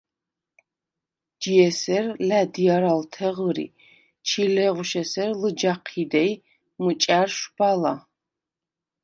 [1.41, 3.67] ჯი ესერ ლა̈დჲარალთე ღჷრი,
[4.27, 6.33] ჩილეღვშ ესერ ლჷჯა ჴიდე ი
[6.83, 7.93] მჷჭა̈რშვ ბალა.